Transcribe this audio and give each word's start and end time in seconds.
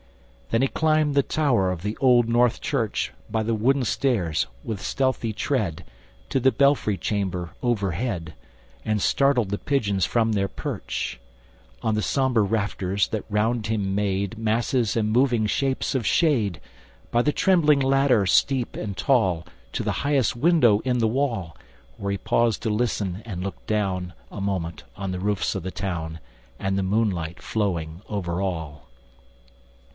Then 0.49 0.63
he 0.63 0.67
climbed 0.67 1.13
the 1.15 1.21
tower 1.23 1.71
of 1.71 1.81
the 1.83 1.95
Old 2.01 2.27
North 2.27 2.59
Church, 2.59 3.13
By 3.29 3.41
the 3.43 3.53
wooden 3.53 3.85
stairs, 3.85 4.47
with 4.63 4.81
stealthy 4.81 5.31
tread, 5.31 5.85
To 6.29 6.39
the 6.41 6.51
belfry 6.51 6.97
chamber 6.97 7.51
overhead, 7.61 8.33
And 8.83 8.99
startled 9.01 9.49
the 9.49 9.59
pigeons 9.59 10.03
from 10.03 10.31
their 10.31 10.47
perch 10.47 11.21
On 11.83 11.93
the 11.93 12.01
sombre 12.01 12.41
rafters, 12.43 13.09
that 13.09 13.23
round 13.29 13.67
him 13.67 13.95
made 13.95 14.37
Masses 14.39 14.97
and 14.97 15.11
moving 15.11 15.45
shapes 15.45 15.93
of 15.95 16.05
shade, 16.05 16.55
ŌĆö 17.05 17.11
By 17.11 17.21
the 17.21 17.31
trembling 17.31 17.79
ladder, 17.79 18.25
steep 18.25 18.75
and 18.75 18.97
tall 18.97 19.45
To 19.73 19.83
the 19.83 19.91
highest 20.03 20.35
window 20.35 20.79
in 20.79 20.97
the 20.97 21.07
wall, 21.07 21.55
Where 21.97 22.11
he 22.11 22.17
paused 22.17 22.63
to 22.63 22.71
listen 22.71 23.21
and 23.23 23.43
look 23.43 23.65
down 23.67 24.13
A 24.31 24.41
moment 24.41 24.83
on 24.97 25.11
the 25.11 25.19
roofs 25.19 25.53
of 25.55 25.61
the 25.63 25.71
town, 25.71 26.19
And 26.59 26.75
the 26.77 26.83
moonlight 26.83 27.39
flowing 27.41 28.01
over 28.09 28.41
all. 28.41 28.89